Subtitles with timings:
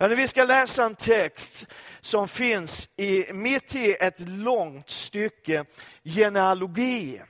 [0.00, 1.66] Hörrni, vi ska läsa en text
[2.00, 5.64] som finns i, mitt i ett långt stycke
[6.04, 7.22] genealogi.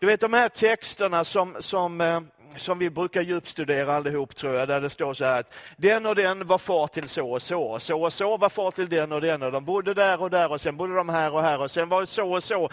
[0.00, 2.20] Du vet de här texterna som, som, eh,
[2.56, 6.14] som vi brukar djupstudera allihop tror jag, där det står så här att den och
[6.14, 9.20] den var far till så och så, så och så var far till den och
[9.20, 11.70] den och de bodde där och där och sen bodde de här och här och
[11.70, 12.70] sen var det så och så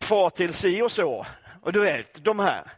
[0.00, 1.26] far till si och så.
[1.62, 2.72] Och du vet, de här.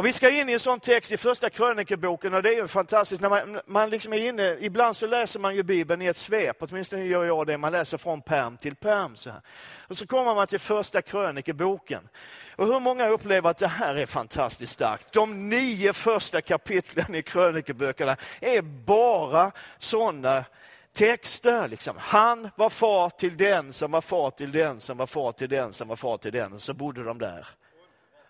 [0.00, 2.68] Och vi ska in i en sån text i första krönikeboken och det är ju
[2.68, 3.22] fantastiskt.
[3.22, 6.56] När man, man liksom är inne, ibland så läser man ju Bibeln i ett svep,
[6.60, 7.58] åtminstone gör jag det.
[7.58, 9.16] Man läser från perm till perm.
[9.16, 9.40] Så här.
[9.88, 12.08] Och så kommer man till första krönikeboken.
[12.56, 15.12] Och hur många upplever att det här är fantastiskt starkt?
[15.12, 20.44] De nio första kapitlen i krönikeböckerna är bara sådana
[20.92, 21.68] texter.
[21.68, 21.96] Liksom.
[21.98, 25.72] Han var far till den som var far till den som var far till den
[25.72, 26.52] som var far till den.
[26.52, 27.46] Och så bodde de där.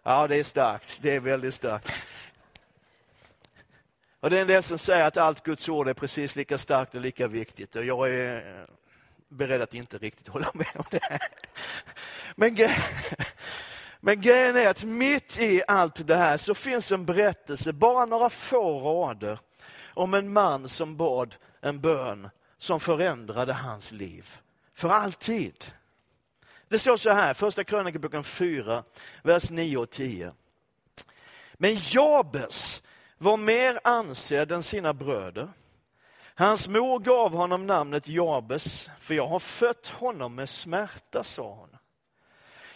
[0.03, 0.99] Ja, det är starkt.
[1.03, 1.91] Det är väldigt starkt.
[4.21, 6.95] Och det är en del som säger att allt Guds ord är precis lika starkt
[6.95, 7.77] och lika viktigt.
[7.77, 8.65] Och jag är eh,
[9.29, 11.19] beredd att inte riktigt hålla med om det.
[12.37, 12.57] Men,
[14.01, 18.31] men grejen är att mitt i allt det här så finns en berättelse, bara några
[18.31, 19.39] få rader,
[19.95, 24.37] om en man som bad en bön som förändrade hans liv.
[24.75, 25.73] För alltid.
[26.71, 28.85] Det står så här, första krönikeboken 4,
[29.23, 30.33] vers 9 och 10.
[31.55, 32.83] Men Jabes
[33.19, 35.49] var mer ansedd än sina bröder.
[36.35, 41.77] Hans mor gav honom namnet Jabes, för jag har fött honom med smärta, sa hon.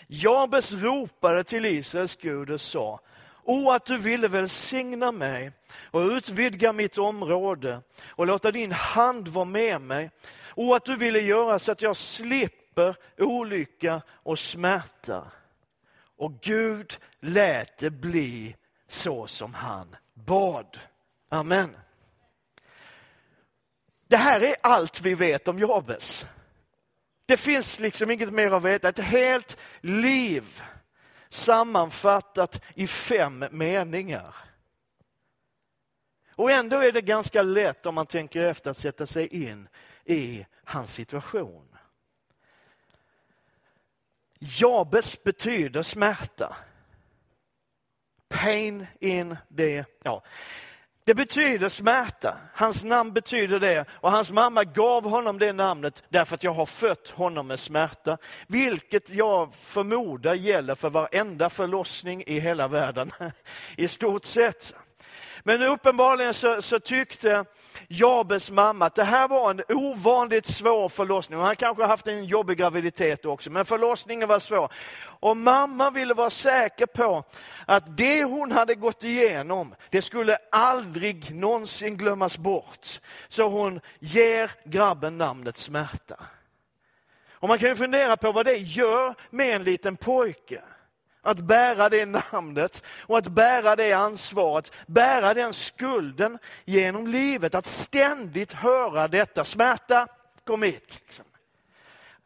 [0.06, 3.00] Jabes ropade till Israels Gud och sa,
[3.44, 5.52] O att du ville välsigna mig
[5.90, 10.10] och utvidga mitt område och låta din hand vara med mig.
[10.54, 15.30] O att du ville göra så att jag slipper slipper olycka och smärta.
[16.16, 18.56] Och Gud lät det bli
[18.88, 20.78] så som han bad.
[21.28, 21.76] Amen.
[24.08, 26.26] Det här är allt vi vet om Jabes.
[27.26, 28.88] Det finns liksom inget mer att veta.
[28.88, 30.62] Ett helt liv
[31.28, 34.34] sammanfattat i fem meningar.
[36.36, 39.68] Och ändå är det ganska lätt om man tänker efter att sätta sig in
[40.04, 41.73] i hans situation.
[44.44, 46.56] Jabes betyder smärta.
[48.28, 49.84] Pain in the...
[50.02, 50.22] Ja.
[51.06, 52.36] Det betyder smärta.
[52.54, 56.66] Hans namn betyder det och hans mamma gav honom det namnet därför att jag har
[56.66, 58.18] fött honom med smärta.
[58.46, 63.10] Vilket jag förmodar gäller för varenda förlossning i hela världen.
[63.76, 64.74] I stort sett.
[65.42, 67.44] Men uppenbarligen så, så tyckte
[67.88, 71.40] Jabes mamma att det här var en ovanligt svår förlossning.
[71.40, 74.72] Han kanske haft en jobbig graviditet också, men förlossningen var svår.
[75.20, 77.24] Och mamma ville vara säker på
[77.66, 83.00] att det hon hade gått igenom, det skulle aldrig någonsin glömmas bort.
[83.28, 86.16] Så hon ger grabben namnet Smärta.
[87.30, 90.62] Och man kan ju fundera på vad det gör med en liten pojke.
[91.24, 97.54] Att bära det namnet och att bära det ansvaret, bära den skulden genom livet.
[97.54, 100.06] Att ständigt höra detta, smärta,
[100.44, 101.00] kom hit.
[101.06, 101.24] Liksom.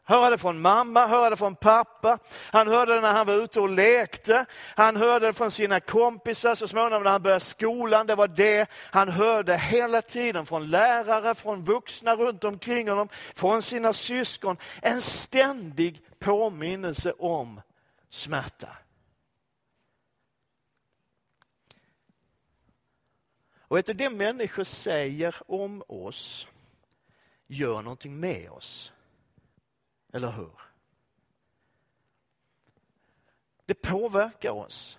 [0.08, 2.18] Höra det från mamma, höra det från pappa.
[2.52, 4.46] Han hörde det när han var ute och lekte.
[4.74, 8.06] Han hörde det från sina kompisar så småningom när han började skolan.
[8.06, 13.62] Det var det han hörde hela tiden från lärare, från vuxna runt omkring honom, från
[13.62, 14.56] sina syskon.
[14.82, 17.60] En ständig påminnelse om
[18.10, 18.68] smärta.
[23.68, 26.46] Och vet du, det människor säger om oss
[27.46, 28.92] gör någonting med oss.
[30.12, 30.50] Eller hur?
[33.66, 34.98] Det påverkar oss.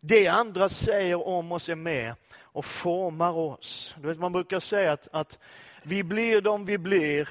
[0.00, 3.94] Det andra säger om oss är med och formar oss.
[3.98, 5.38] Du vet, man brukar säga att, att
[5.82, 7.28] vi blir de vi blir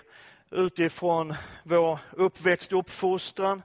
[0.52, 3.64] utifrån vår uppväxt och uppfostran,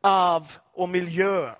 [0.00, 1.54] arv och miljö.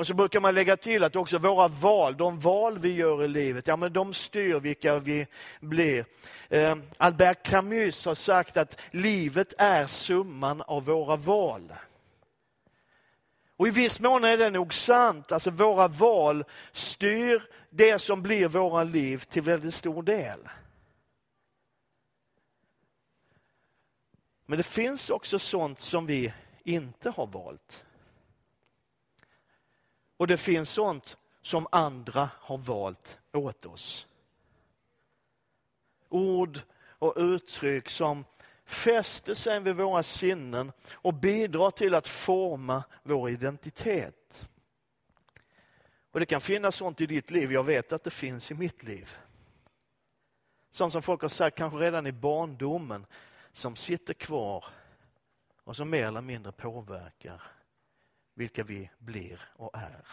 [0.00, 3.28] Och så brukar man lägga till att också våra val, de val vi gör i
[3.28, 5.26] livet, ja men de styr vilka vi
[5.60, 6.04] blir.
[6.48, 11.72] Eh, Albert Camus har sagt att livet är summan av våra val.
[13.56, 18.48] Och i viss mån är det nog sant, alltså våra val styr det som blir
[18.48, 20.40] våra liv till väldigt stor del.
[24.46, 26.32] Men det finns också sånt som vi
[26.64, 27.84] inte har valt.
[30.20, 34.06] Och det finns sånt som andra har valt åt oss.
[36.08, 36.60] Ord
[36.98, 38.24] och uttryck som
[38.64, 44.48] fäster sig vid våra sinnen och bidrar till att forma vår identitet.
[46.10, 48.82] Och Det kan finnas sånt i ditt liv, jag vet att det finns i mitt
[48.82, 49.16] liv.
[50.70, 53.06] Sånt som folk har sagt kanske redan i barndomen,
[53.52, 54.64] som sitter kvar
[55.64, 57.42] och som mer eller mindre påverkar
[58.40, 60.06] vilka vi blir och är.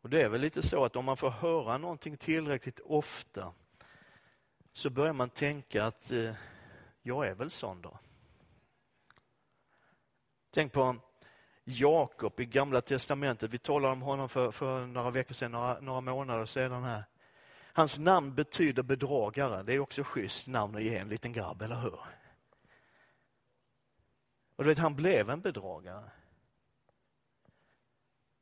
[0.00, 3.52] Och Det är väl lite så att om man får höra någonting tillräckligt ofta
[4.72, 6.34] så börjar man tänka att eh,
[7.02, 7.98] jag är väl sån då.
[10.50, 10.96] Tänk på
[11.64, 13.50] Jakob i Gamla Testamentet.
[13.50, 16.84] Vi talade om honom för, för några veckor sedan, några, några månader sedan.
[16.84, 17.04] här.
[17.72, 19.62] Hans namn betyder bedragare.
[19.62, 21.98] Det är också schysst namn att ge en liten grabb, eller hur?
[24.56, 26.10] Och du vet, han blev en bedragare.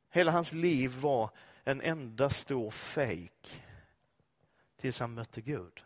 [0.09, 1.29] Hela hans liv var
[1.63, 3.63] en enda stor fejk
[4.77, 5.83] tills han mötte Gud.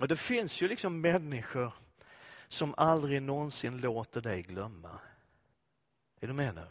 [0.00, 1.72] Och det finns ju liksom människor
[2.48, 5.00] som aldrig någonsin låter dig glömma.
[6.20, 6.66] Är du med nu?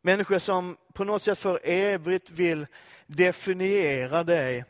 [0.00, 2.66] Människor som på något sätt för evigt vill
[3.06, 4.64] definiera dig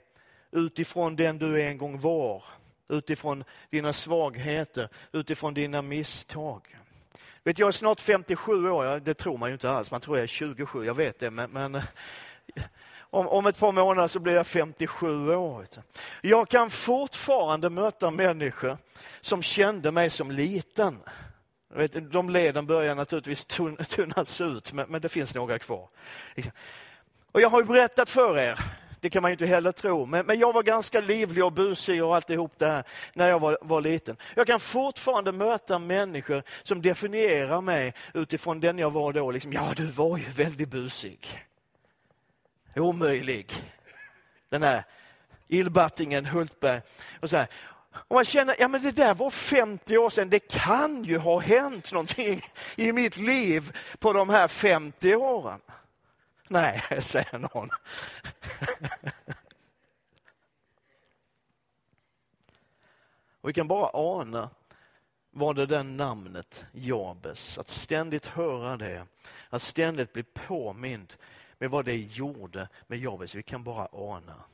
[0.50, 2.44] utifrån den du en gång var,
[2.88, 6.76] utifrån dina svagheter, utifrån dina misstag.
[7.44, 10.22] Vet, jag är snart 57 år, det tror man ju inte alls, man tror jag
[10.22, 11.74] är 27, jag vet det, men, men
[13.00, 15.66] om, om ett par månader så blir jag 57 år.
[16.20, 18.78] Jag kan fortfarande möta människor
[19.20, 20.98] som kände mig som liten.
[21.74, 23.44] Vet, de leden börjar naturligtvis
[23.88, 25.88] tunnas ut, men, men det finns några kvar.
[26.34, 26.52] Liksom.
[27.32, 28.60] Och jag har ju berättat för er,
[29.00, 32.04] det kan man ju inte heller tro, men, men jag var ganska livlig och busig
[32.04, 32.84] och alltihop det här
[33.14, 34.16] när jag var, var liten.
[34.34, 39.30] Jag kan fortfarande möta människor som definierar mig utifrån den jag var då.
[39.30, 41.48] Liksom, ja, du var ju väldigt busig
[42.80, 43.52] omöjlig.
[44.48, 44.84] Den här
[45.48, 46.80] illbattingen Hultberg.
[47.20, 47.46] Och så här.
[47.92, 51.38] Och man känner, ja men det där var 50 år sedan, det kan ju ha
[51.38, 52.42] hänt någonting
[52.76, 55.60] i mitt liv på de här 50 åren.
[56.50, 57.70] Nej, säger någon.
[63.40, 64.50] Och vi kan bara ana
[65.30, 69.06] vad det där namnet Jabes, att ständigt höra det,
[69.48, 71.14] att ständigt bli påmind
[71.58, 73.34] med vad det gjorde med Jabes.
[73.34, 74.44] Vi kan bara ana.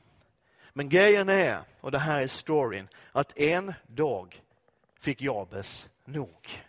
[0.73, 4.41] Men grejen är, och det här är storyn, att en dag
[4.99, 6.63] fick Jabes nog.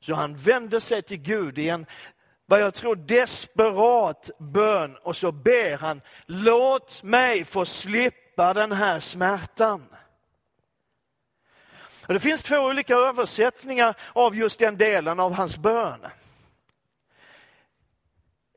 [0.00, 1.86] Så han vände sig till Gud i en,
[2.46, 9.00] vad jag tror, desperat bön och så ber han, låt mig få slippa den här
[9.00, 9.86] smärtan.
[12.06, 16.06] Och det finns två olika översättningar av just den delen av hans bön.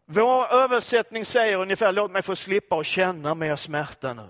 [0.06, 4.30] Vår översättning säger ungefär, låt mig få slippa och känna mer smärta nu.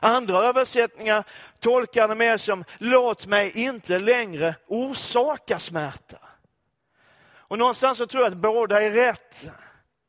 [0.00, 1.24] Andra översättningar
[1.60, 6.18] tolkar det mer som, låt mig inte längre orsaka smärta.
[7.52, 9.50] Och någonstans så tror jag att båda är rätt.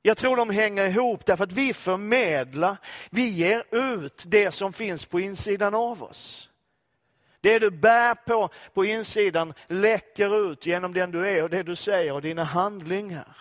[0.01, 2.77] Jag tror de hänger ihop därför att vi förmedlar,
[3.09, 6.49] vi ger ut det som finns på insidan av oss.
[7.41, 11.75] Det du bär på på insidan läcker ut genom den du är och det du
[11.75, 13.37] säger och dina handlingar.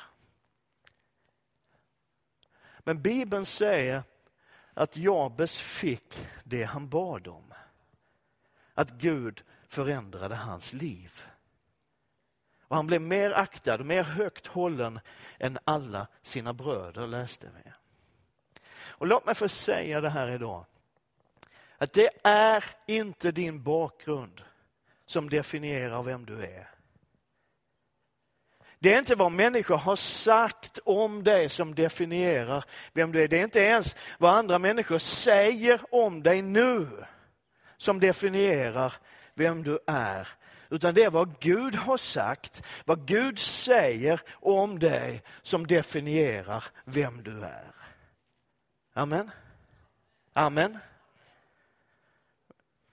[2.79, 4.03] Men Bibeln säger
[4.75, 7.55] att Jabes fick det han bad om.
[8.75, 11.27] Att Gud förändrade hans liv.
[12.73, 15.01] Och han blev mer aktad mer högt hållen
[15.39, 17.71] än alla sina bröder, läste vi.
[18.73, 20.65] Och låt mig få säga det här idag.
[21.79, 24.43] Att det är inte din bakgrund
[25.07, 26.71] som definierar vem du är.
[28.79, 33.29] Det är inte vad människor har sagt om dig som definierar vem du är.
[33.29, 36.89] Det är inte ens vad andra människor säger om dig nu
[37.77, 38.93] som definierar
[39.35, 40.29] vem du är.
[40.73, 47.23] Utan det är vad Gud har sagt, vad Gud säger om dig som definierar vem
[47.23, 47.75] du är.
[48.95, 49.31] Amen.
[50.33, 50.79] Amen.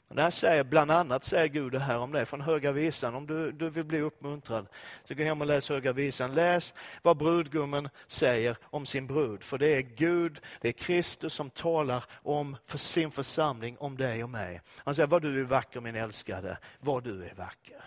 [0.09, 3.15] Och där säger, bland annat säger Gud det här om dig från Höga Visan.
[3.15, 4.67] Om du, du vill bli uppmuntrad,
[5.03, 6.33] så gå hem och läs Höga Visan.
[6.33, 9.43] Läs vad brudgummen säger om sin brud.
[9.43, 14.23] För det är Gud, det är Kristus som talar om för sin församling, om dig
[14.23, 14.61] och mig.
[14.77, 17.83] Han säger, vad du är vacker min älskade, vad du är vacker.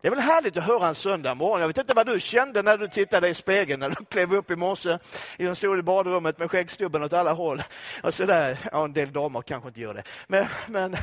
[0.00, 1.60] Det är väl härligt att höra en söndag morgon.
[1.60, 4.50] Jag vet inte vad du kände när du tittade i spegeln, när du klev upp
[4.50, 4.98] i morse.
[5.36, 7.62] Jag stod i badrummet med skäggstubben åt alla håll.
[8.02, 8.58] Och så där.
[8.72, 10.02] Ja, en del damer kanske inte gör det.
[10.26, 10.96] Men, men,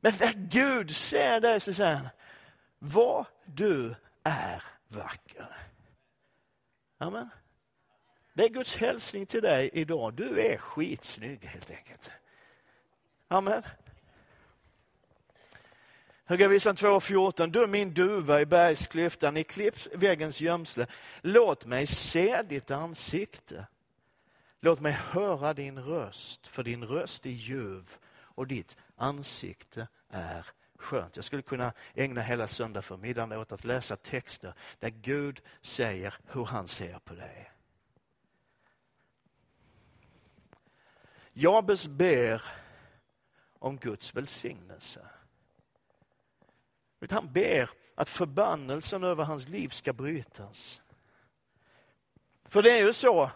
[0.00, 2.08] men när Gud ser dig så säger han,
[2.78, 5.56] vad du är vacker.
[6.98, 7.28] Amen.
[8.34, 10.14] Det är Guds hälsning till dig idag.
[10.14, 12.10] Du är skitsnygg helt enkelt.
[13.28, 13.62] Amen.
[16.24, 17.46] Högavisan 2.14.
[17.46, 20.86] Du är min duva i bergsklyftan, i klippväggens gömsle.
[21.20, 23.66] Låt mig se ditt ansikte.
[24.60, 30.46] Låt mig höra din röst, för din röst är ljuv och ditt ansikte är
[30.78, 31.16] skönt.
[31.16, 36.44] Jag skulle kunna ägna hela söndag förmiddagen åt att läsa texter där Gud säger hur
[36.44, 37.52] han ser på dig.
[41.32, 42.42] Jabes ber
[43.58, 45.00] om Guds välsignelse.
[47.10, 50.82] Han ber att förbannelsen över hans liv ska brytas.
[52.48, 53.30] För det är ju så,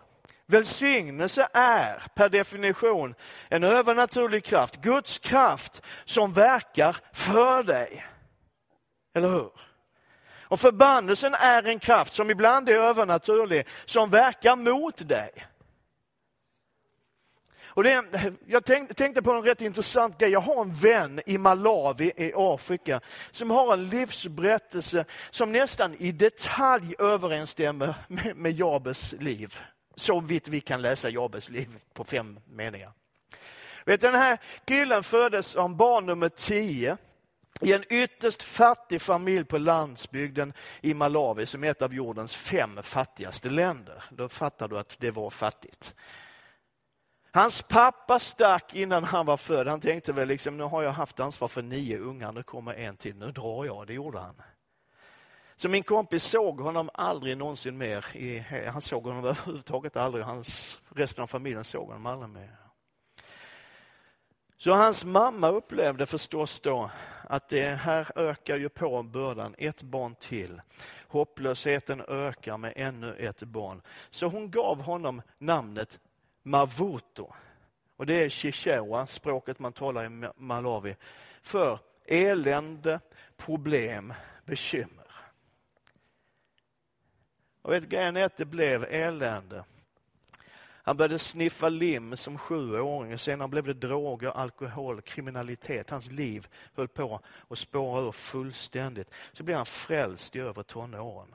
[0.46, 3.14] välsignelse är per definition
[3.48, 8.06] en övernaturlig kraft, Guds kraft som verkar för dig.
[9.14, 9.50] Eller hur?
[10.48, 15.46] Och förbannelsen är en kraft som ibland är övernaturlig, som verkar mot dig.
[17.76, 18.04] Och det,
[18.46, 20.30] jag tänkte, tänkte på en rätt intressant grej.
[20.30, 26.12] Jag har en vän i Malawi i Afrika som har en livsberättelse som nästan i
[26.12, 29.60] detalj överensstämmer med, med Jabes liv.
[29.96, 32.92] Så vitt vi kan läsa Jabes liv på fem meningar.
[33.86, 36.96] Vet, den här killen föddes som barn nummer tio
[37.60, 42.78] i en ytterst fattig familj på landsbygden i Malawi som är ett av jordens fem
[42.82, 44.04] fattigaste länder.
[44.10, 45.94] Då fattar du att det var fattigt.
[47.36, 49.66] Hans pappa stack innan han var född.
[49.66, 52.96] Han tänkte väl liksom, nu har jag haft ansvar för nio ungar, nu kommer en
[52.96, 53.86] till, nu drar jag.
[53.86, 54.42] Det gjorde han.
[55.56, 58.70] Så min kompis såg honom aldrig någonsin mer.
[58.70, 60.24] Han såg honom överhuvudtaget aldrig.
[60.24, 62.56] Hans, resten av familjen såg honom aldrig mer.
[64.56, 66.90] Så hans mamma upplevde förstås då
[67.22, 70.60] att det här ökar ju på bördan, ett barn till.
[71.08, 73.82] Hopplösheten ökar med ännu ett barn.
[74.10, 76.00] Så hon gav honom namnet
[76.46, 77.32] Mavuto.
[77.96, 80.96] Och det är chichewa, språket man talar i Malawi,
[81.42, 83.00] för elände,
[83.36, 85.10] problem, bekymmer.
[87.62, 89.64] Och vet grejen är att det blev elände.
[90.86, 95.90] Han började sniffa lim som sjuåring, senare blev det droger, alkohol, kriminalitet.
[95.90, 99.10] Hans liv höll på att spåra ur fullständigt.
[99.32, 101.34] Så blev han frälst i övre tonåren.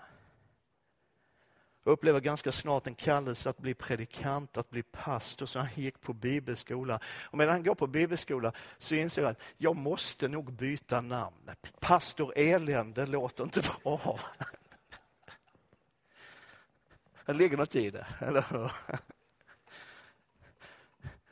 [1.84, 6.02] Jag upplever ganska snart en kallelse att bli predikant, att bli pastor, så han gick
[6.02, 7.00] på bibelskola.
[7.22, 11.50] Och medan han går på bibelskola så inser han att jag måste nog byta namn.
[11.80, 14.20] Pastor Elände låter inte bra.
[17.26, 18.72] Det ligger något i det, eller hur?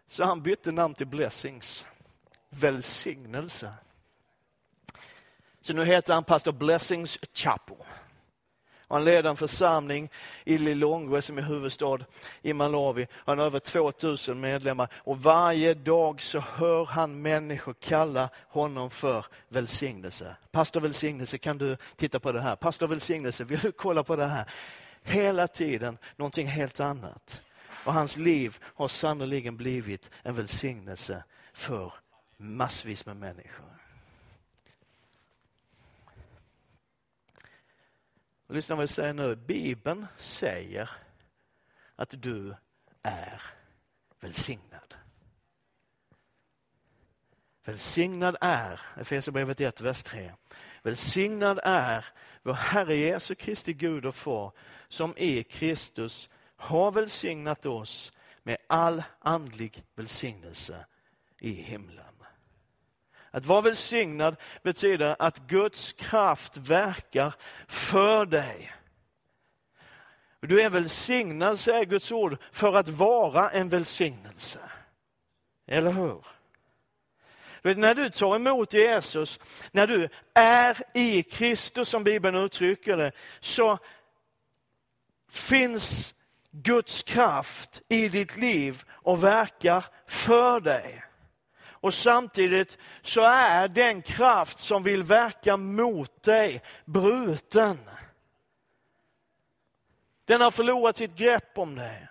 [0.08, 1.86] Så han bytte namn till Blessings,
[2.50, 3.74] välsignelse.
[5.62, 7.78] Så nu heter han pastor Blessings Chapo.
[8.90, 10.10] Han leder en församling
[10.44, 12.00] i Lilongwe som är huvudstad
[12.42, 13.08] i Malawi.
[13.14, 19.26] Han har över 2000 medlemmar och varje dag så hör han människor kalla honom för
[19.48, 20.36] välsignelse.
[20.52, 22.56] Pastor välsignelse, kan du titta på det här?
[22.56, 24.46] Pastor välsignelse, vill du kolla på det här?
[25.04, 27.42] Hela tiden någonting helt annat.
[27.86, 31.94] Och hans liv har sannoliken blivit en välsignelse för
[32.38, 33.79] massvis med människor.
[38.50, 39.36] Och lyssna vad jag säger nu.
[39.36, 40.90] Bibeln säger
[41.96, 42.56] att du
[43.02, 43.42] är
[44.20, 44.96] välsignad.
[47.66, 50.32] Välsignad är, Efesierbrevet 1, vers 3.
[50.84, 52.06] Välsignad är
[52.44, 54.52] vår Herre Jesu Kristi Gud och Far
[54.88, 58.12] som i Kristus har välsignat oss
[58.44, 60.86] med all andlig välsignelse
[61.40, 62.19] i himlen.
[63.32, 67.34] Att vara välsignad betyder att Guds kraft verkar
[67.68, 68.74] för dig.
[70.42, 74.60] Du är välsignad, säger Guds ord, för att vara en välsignelse.
[75.68, 76.26] Eller hur?
[77.62, 79.40] Du vet, när du tar emot Jesus,
[79.72, 83.78] när du är i Kristus, som Bibeln uttrycker det, så
[85.32, 86.14] finns
[86.52, 91.04] Guds kraft i ditt liv och verkar för dig.
[91.82, 97.78] Och samtidigt så är den kraft som vill verka mot dig bruten.
[100.26, 102.08] Den har förlorat sitt grepp om dig.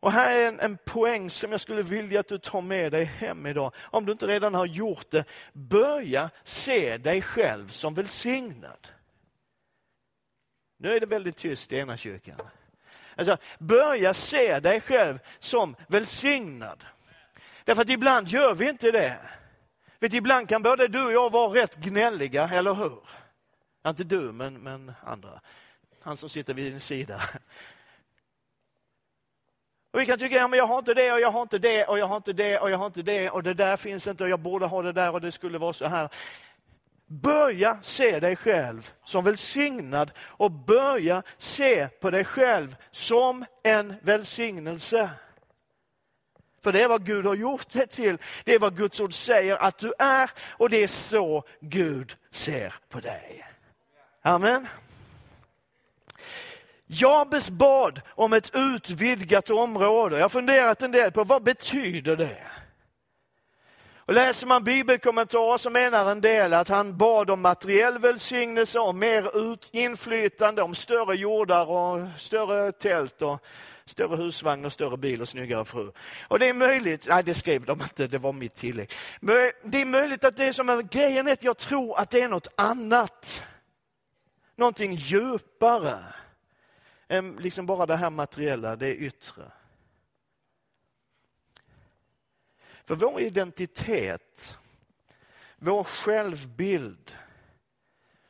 [0.00, 3.04] Och här är en, en poäng som jag skulle vilja att du tar med dig
[3.04, 3.74] hem idag.
[3.78, 8.88] Om du inte redan har gjort det, börja se dig själv som välsignad.
[10.78, 12.40] Nu är det väldigt tyst i ena kyrkan.
[13.16, 16.84] Alltså, börja se dig själv som välsignad.
[17.66, 19.18] Därför att ibland gör vi inte det.
[19.98, 22.98] Vet, ibland kan både du och jag vara rätt gnälliga, eller hur?
[23.86, 25.40] Inte du, men, men andra.
[26.02, 27.22] Han som sitter vid din sida.
[29.92, 31.86] Och vi kan tycka, ja, men jag har inte det och jag har inte det
[31.86, 34.24] och jag har inte det och jag har inte det och det där finns inte
[34.24, 36.08] och jag borde ha det där och det skulle vara så här.
[37.06, 45.10] Börja se dig själv som välsignad och börja se på dig själv som en välsignelse.
[46.66, 48.18] För det är vad Gud har gjort det till.
[48.44, 52.74] Det är vad Guds ord säger att du är och det är så Gud ser
[52.88, 53.46] på dig.
[54.22, 54.68] Amen.
[56.86, 60.16] Jabes bad om ett utvidgat område.
[60.16, 62.42] Jag har funderat en del på vad betyder det?
[63.96, 68.98] Och läser man bibelkommentarer så menar en del att han bad om materiell välsignelse, om
[68.98, 73.42] mer ut, inflytande, om större jordar och större tält och
[73.86, 75.92] större husvagn och större bil och snyggare fru.
[76.28, 78.92] Och det är möjligt, nej det skrev de inte, det var mitt tillägg.
[79.20, 82.20] Men det är möjligt att det är som, grejen är att jag tror att det
[82.20, 83.44] är något annat.
[84.56, 86.04] Någonting djupare
[87.08, 89.52] än liksom bara det här materiella, det yttre.
[92.84, 94.58] För vår identitet,
[95.56, 97.16] vår självbild,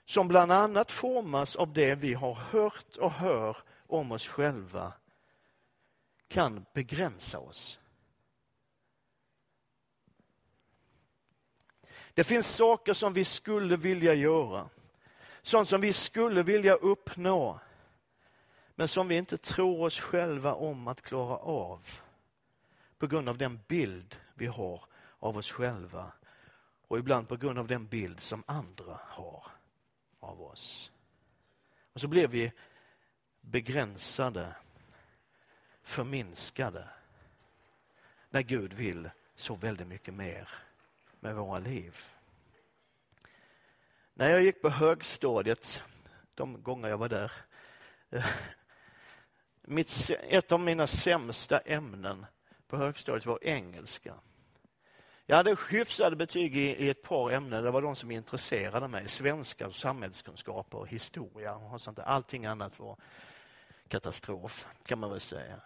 [0.05, 4.93] som bland annat formas av det vi har hört och hör om oss själva,
[6.29, 7.79] kan begränsa oss.
[12.15, 14.69] Det finns saker som vi skulle vilja göra,
[15.43, 17.61] sånt som vi skulle vilja uppnå,
[18.75, 21.89] men som vi inte tror oss själva om att klara av.
[22.99, 24.85] På grund av den bild vi har
[25.19, 26.13] av oss själva.
[26.89, 29.47] Och ibland på grund av den bild som andra har
[30.21, 30.93] av oss.
[31.93, 32.53] Och så blir vi
[33.41, 34.55] begränsade,
[35.87, 36.89] förminskade,
[38.31, 40.49] när Gud vill så väldigt mycket mer
[41.21, 41.97] med våra liv.
[44.15, 45.83] När jag gick på högstadiet,
[46.35, 47.33] de gånger jag var där,
[48.11, 48.27] eh,
[49.63, 52.27] mitt, ett av mina sämsta ämnen
[52.69, 54.15] på högstadiet var engelska.
[55.27, 57.65] Jag hade hyfsade betyg i, i, ett par ämnen.
[57.65, 59.09] Det var de som intresserade mig.
[59.09, 61.55] Svenska, samhällskunskaper, historia.
[61.55, 62.05] Och sånt där.
[62.05, 62.97] Allting annat var
[63.89, 65.61] katastrof, kan man väl säga.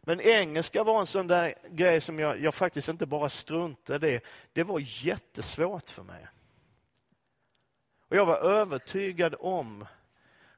[0.00, 4.20] Men engelska var en sån där grej som jag, jag faktiskt inte bara struntade i.
[4.52, 6.26] Det var jättesvårt för mig.
[8.08, 9.86] Och Jag var övertygad om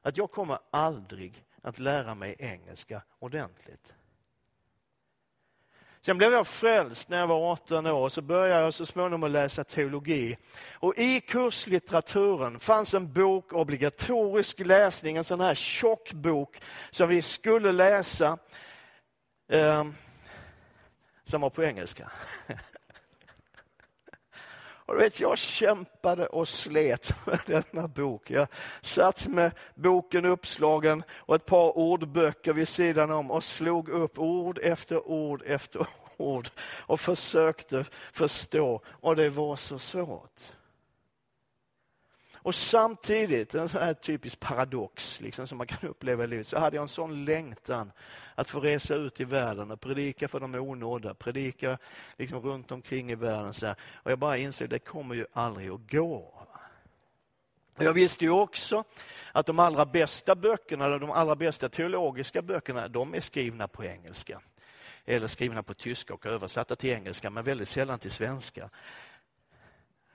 [0.01, 3.93] att jag kommer aldrig att lära mig engelska ordentligt.
[6.01, 9.23] Sen blev jag frälst när jag var 18 år och så började jag så småningom
[9.23, 10.37] att läsa teologi.
[10.73, 17.21] Och i kurslitteraturen fanns en bok, obligatorisk läsning, en sån här tjock bok som vi
[17.21, 18.37] skulle läsa,
[19.49, 19.85] eh,
[21.23, 22.11] som var på engelska.
[24.89, 28.31] Och du vet, jag kämpade och slet med denna bok.
[28.31, 28.47] Jag
[28.81, 34.59] satt med boken uppslagen och ett par ordböcker vid sidan om och slog upp ord
[34.63, 38.81] efter ord efter ord och försökte förstå.
[38.85, 40.41] Och det var så svårt.
[42.41, 46.59] Och samtidigt, en sån här typisk paradox liksom, som man kan uppleva i livet, så
[46.59, 47.91] hade jag en sån längtan
[48.35, 51.77] att få resa ut i världen och predika för de onådda, predika
[52.17, 53.53] liksom runt omkring i världen.
[53.53, 53.75] Så här.
[53.93, 56.33] Och jag bara insåg att det kommer ju aldrig att gå.
[57.77, 58.83] Jag visste ju också
[59.31, 64.41] att de allra bästa böckerna, de allra bästa teologiska böckerna, de är skrivna på engelska.
[65.05, 68.69] Eller skrivna på tyska och översatta till engelska, men väldigt sällan till svenska.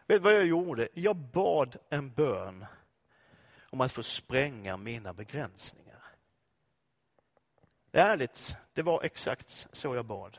[0.07, 0.89] Vet du vad jag gjorde?
[0.95, 2.67] Jag bad en bön
[3.71, 6.03] om att få spränga mina begränsningar.
[7.93, 10.39] Ärligt, det var exakt så jag bad.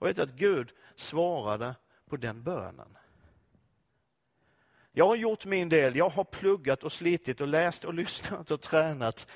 [0.00, 1.74] Och vet du att Gud svarade
[2.06, 2.98] på den bönen.
[4.92, 5.96] Jag har gjort min del.
[5.96, 9.26] Jag har pluggat och slitit och läst och lyssnat och tränat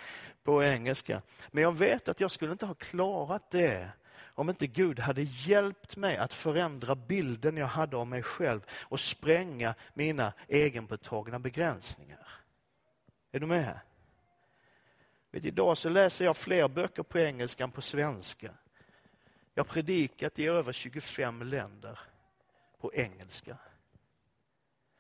[0.43, 1.23] på engelska.
[1.51, 3.91] Men jag vet att jag skulle inte ha klarat det
[4.35, 9.01] om inte Gud hade hjälpt mig att förändra bilden jag hade av mig själv och
[9.01, 12.29] spränga mina egenbetagna begränsningar.
[13.33, 13.81] Är du med?
[15.31, 18.51] Vet, idag så läser jag fler böcker på engelska än på svenska.
[19.55, 21.99] Jag har predikat i över 25 länder
[22.81, 23.59] på engelska.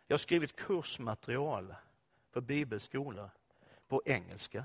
[0.06, 1.74] Jag har skrivit kursmaterial
[2.32, 3.30] för bibelskolor
[3.88, 4.64] på engelska.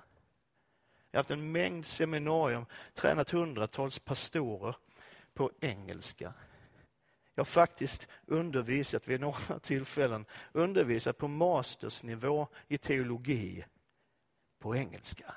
[1.11, 4.75] Jag har haft en mängd seminarium, tränat hundratals pastorer
[5.33, 6.33] på engelska.
[7.35, 13.65] Jag har faktiskt undervisat vid några tillfällen, undervisat på mastersnivå i teologi
[14.59, 15.35] på engelska.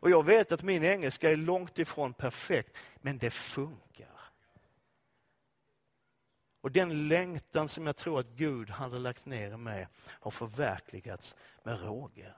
[0.00, 4.20] Och jag vet att min engelska är långt ifrån perfekt, men det funkar.
[6.60, 11.34] Och den längtan som jag tror att Gud hade lagt ner i mig har förverkligats
[11.62, 12.34] med råge.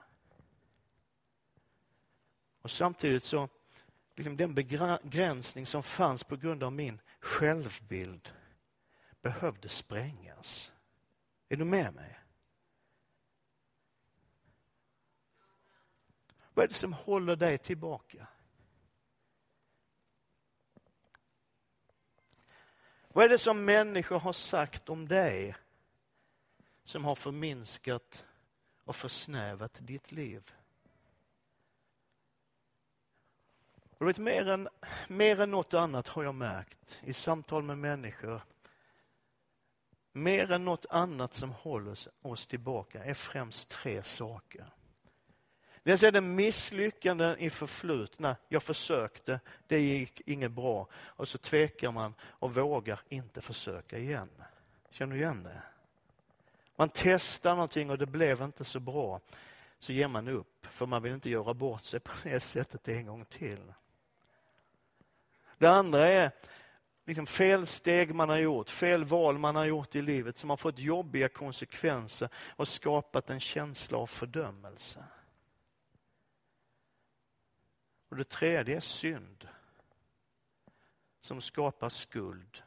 [2.63, 3.49] Och samtidigt så,
[4.15, 8.33] liksom den begränsning som fanns på grund av min självbild
[9.21, 10.71] behövde sprängas
[11.49, 12.19] Är du med mig?
[16.53, 18.27] Vad är det som håller dig tillbaka?
[23.07, 25.55] Vad är det som människor har sagt om dig
[26.83, 28.25] som har förminskat
[28.83, 30.53] och försnävat ditt liv?
[34.03, 34.69] Och vet, mer, än,
[35.07, 38.41] mer än något annat har jag märkt i samtal med människor
[40.11, 44.65] mer än något annat som håller oss tillbaka är främst tre saker.
[45.83, 48.35] Dels är det misslyckanden i förflutna.
[48.47, 50.87] Jag försökte, det gick inget bra.
[50.93, 54.29] Och så tvekar man och vågar inte försöka igen.
[54.89, 55.61] Känner du igen det?
[56.75, 59.19] Man testar någonting och det blev inte så bra.
[59.79, 63.05] Så ger man upp, för man vill inte göra bort sig på det sättet en
[63.05, 63.73] gång till.
[65.63, 66.31] Det andra är
[67.05, 70.57] liksom fel steg man har gjort, fel val man har gjort i livet som har
[70.57, 75.05] fått jobbiga konsekvenser och skapat en känsla av fördömelse.
[78.09, 79.47] Och det tredje är synd
[81.21, 82.63] som skapar skuld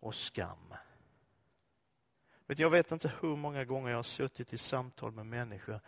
[0.00, 0.74] och skam.
[2.46, 5.80] Jag vet inte hur många gånger jag har suttit i samtal med människor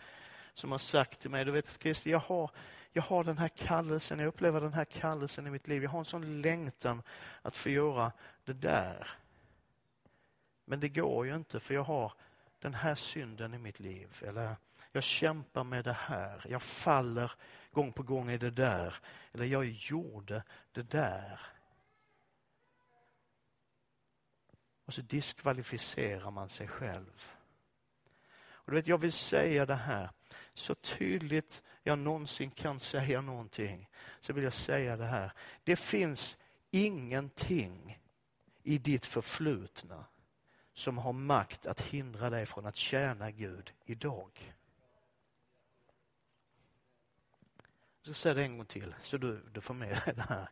[0.58, 2.50] som har sagt till mig, du vet Christer, jag har,
[2.92, 5.82] jag har den här kallelsen, jag upplever den här kallelsen i mitt liv.
[5.82, 7.02] Jag har en sån längtan
[7.42, 8.12] att få göra
[8.44, 9.08] det där.
[10.64, 12.12] Men det går ju inte för jag har
[12.58, 14.22] den här synden i mitt liv.
[14.26, 14.56] Eller
[14.92, 16.44] jag kämpar med det här.
[16.48, 17.32] Jag faller
[17.70, 18.94] gång på gång i det där.
[19.32, 20.42] Eller jag gjorde
[20.72, 21.40] det där.
[24.84, 27.32] Och så diskvalificerar man sig själv.
[28.50, 30.10] Och du vet, jag vill säga det här
[30.58, 33.88] så tydligt jag någonsin kan säga någonting.
[34.20, 35.32] Så vill jag säga det här.
[35.64, 36.36] Det finns
[36.70, 37.98] ingenting
[38.62, 40.04] i ditt förflutna
[40.74, 44.54] som har makt att hindra dig från att tjäna Gud idag.
[48.02, 50.50] Jag ska säga det en gång till så du, du får med dig det här.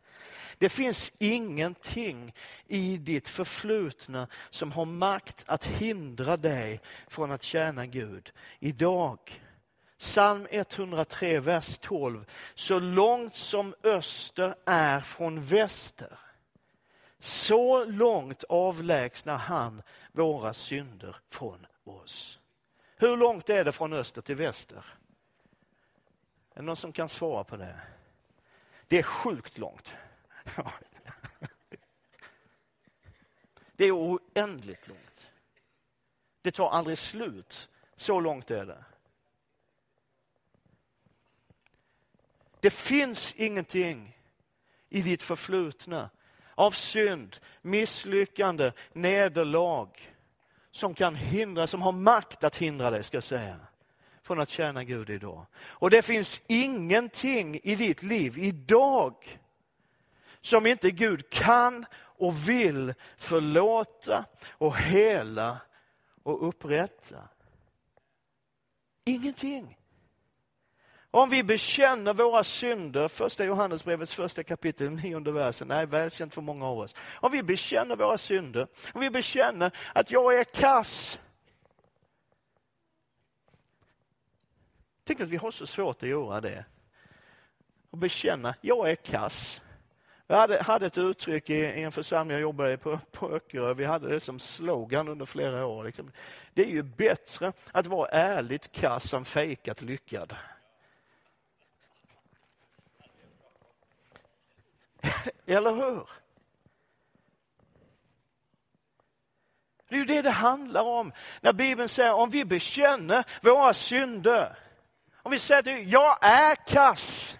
[0.57, 2.33] Det finns ingenting
[2.67, 9.19] i ditt förflutna som har makt att hindra dig från att tjäna Gud idag.
[9.97, 12.25] Psalm 103, vers 12.
[12.55, 16.19] Så långt som öster är från väster,
[17.19, 19.81] så långt avlägsnar han
[20.11, 22.39] våra synder från oss.
[22.97, 24.85] Hur långt är det från öster till väster?
[26.53, 27.79] Är det någon som kan svara på det?
[28.87, 29.95] Det är sjukt långt.
[33.75, 35.31] Det är oändligt långt.
[36.41, 37.69] Det tar aldrig slut.
[37.95, 38.83] Så långt är det.
[42.67, 44.17] Det finns ingenting
[44.89, 46.09] i ditt förflutna
[46.55, 49.87] av synd, misslyckande, nederlag
[50.71, 53.59] som kan hindra, som har makt att hindra dig, ska jag säga
[54.23, 55.45] från att tjäna Gud idag.
[55.55, 59.39] Och det finns ingenting i ditt liv idag
[60.41, 65.57] som inte Gud kan och vill förlåta och hela
[66.23, 67.29] och upprätta.
[69.05, 69.77] Ingenting.
[71.11, 76.65] Om vi bekänner våra synder, första Johannesbrevets första kapitel, nionde versen, är välkänt för många
[76.65, 76.95] av oss.
[77.13, 81.19] Om vi bekänner våra synder, om vi bekänner att jag är kass,
[85.07, 86.65] Tänk att vi har så svårt att göra det.
[87.91, 89.61] Och bekänna, jag är kass.
[90.27, 93.73] Vi hade, hade ett uttryck i, i, en församling jag jobbade på, på Öckerö.
[93.73, 95.83] Vi hade det som slogan under flera år.
[95.83, 96.11] Liksom.
[96.53, 100.35] Det är ju bättre att vara ärligt kass än fejkat lyckad.
[105.47, 106.09] Eller hur?
[109.89, 111.13] Det är ju det det handlar om.
[111.41, 114.57] När Bibeln säger om vi bekänner våra synder
[115.27, 117.37] om vi säger att jag är kass.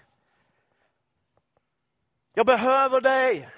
[2.33, 3.49] Jag behöver dig.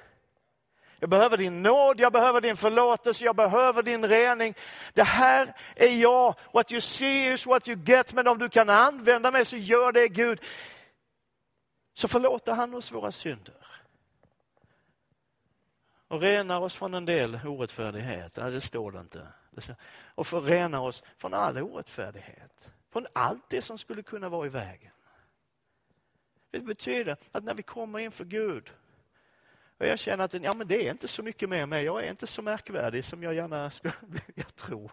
[0.99, 4.53] Jag behöver din nåd, jag behöver din förlåtelse, jag behöver din rening.
[4.93, 6.35] Det här är jag.
[6.53, 8.13] What you see is what you get.
[8.13, 10.41] Men om du kan använda mig så gör det Gud.
[11.93, 13.55] Så förlåter han oss våra synder.
[16.10, 18.36] Och renar oss från en del orättfärdighet.
[18.36, 19.28] Nej, det står det inte.
[20.15, 22.69] Och renar oss från all orättfärdighet.
[22.89, 24.91] Från allt det som skulle kunna vara i vägen.
[26.52, 28.74] Det betyder att när vi kommer inför Gud
[29.80, 32.10] och jag känner att ja, men det är inte så mycket med mig, jag är
[32.10, 34.89] inte så märkvärdig som jag gärna skulle vilja tro.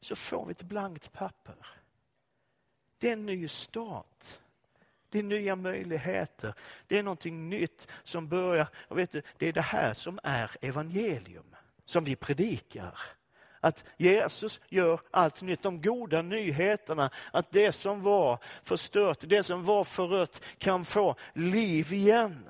[0.00, 1.66] Så får vi ett blankt papper.
[2.98, 4.40] Det är en ny start.
[5.12, 6.54] Det är nya möjligheter.
[6.86, 8.66] Det är någonting nytt som börjar.
[8.88, 12.98] Och vet du, det är det här som är evangelium, som vi predikar.
[13.60, 15.62] Att Jesus gör allt nytt.
[15.62, 21.92] De goda nyheterna att det som var förstört, det som var förött kan få liv
[21.92, 22.44] igen.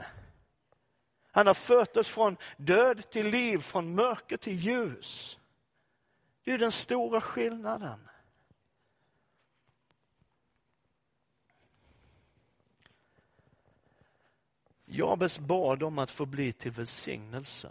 [1.31, 5.39] Han har fört oss från död till liv, från mörker till ljus.
[6.45, 8.09] Det är den stora skillnaden.
[14.93, 17.71] Jabes bad om att få bli till välsignelse.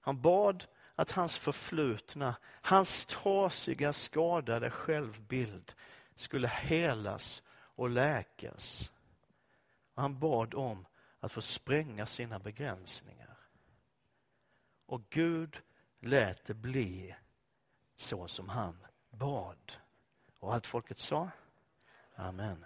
[0.00, 5.74] Han bad att hans förflutna, hans trasiga, skadade självbild
[6.16, 8.90] skulle helas och läkas.
[9.94, 10.86] Och han bad om
[11.20, 13.36] att få spränga sina begränsningar.
[14.86, 15.62] Och Gud
[16.00, 17.16] lät det bli
[17.96, 19.72] så som han bad.
[20.38, 21.30] Och allt folket sa?
[22.14, 22.64] Amen.